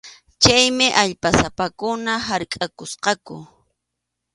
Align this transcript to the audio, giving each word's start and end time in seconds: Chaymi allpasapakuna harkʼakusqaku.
Chaymi 0.41 0.87
allpasapakuna 1.01 2.13
harkʼakusqaku. 2.27 3.35